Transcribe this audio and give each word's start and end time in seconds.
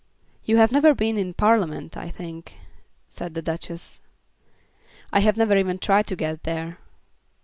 "You 0.45 0.57
have 0.57 0.71
never 0.71 0.95
been 0.95 1.15
in 1.19 1.35
Parliament, 1.35 1.95
I 1.95 2.09
think," 2.09 2.55
said 3.07 3.35
the 3.35 3.41
Duchess. 3.43 4.01
"I 5.13 5.19
have 5.19 5.37
never 5.37 5.55
even 5.55 5.77
tried 5.77 6.07
to 6.07 6.15
get 6.15 6.41
there." 6.41 6.79